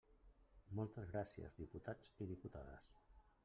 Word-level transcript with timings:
Moltes 0.79 1.11
gràcies, 1.11 1.59
diputats 1.61 2.13
i 2.27 2.31
diputades. 2.33 2.93